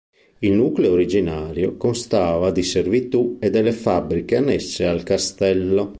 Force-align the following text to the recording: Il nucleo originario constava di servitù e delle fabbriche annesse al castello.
Il 0.39 0.53
nucleo 0.53 0.93
originario 0.93 1.77
constava 1.77 2.49
di 2.49 2.63
servitù 2.63 3.37
e 3.39 3.51
delle 3.51 3.71
fabbriche 3.71 4.37
annesse 4.37 4.83
al 4.87 5.03
castello. 5.03 5.89